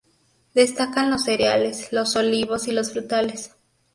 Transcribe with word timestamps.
Destacan 0.55 1.11
los 1.11 1.25
cereales, 1.25 1.93
los 1.93 2.15
olivos 2.15 2.67
y 2.67 2.71
los 2.71 2.91
frutales. 2.91 3.53